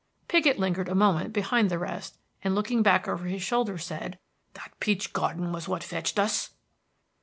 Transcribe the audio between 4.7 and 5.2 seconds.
peach